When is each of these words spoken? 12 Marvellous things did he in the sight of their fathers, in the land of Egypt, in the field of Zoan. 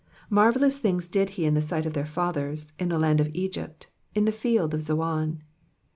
12 0.29 0.31
Marvellous 0.31 0.79
things 0.79 1.07
did 1.07 1.29
he 1.37 1.45
in 1.45 1.53
the 1.53 1.61
sight 1.61 1.85
of 1.85 1.93
their 1.93 2.07
fathers, 2.07 2.73
in 2.79 2.89
the 2.89 2.97
land 2.97 3.19
of 3.21 3.29
Egypt, 3.35 3.85
in 4.15 4.25
the 4.25 4.31
field 4.31 4.73
of 4.73 4.81
Zoan. 4.81 5.43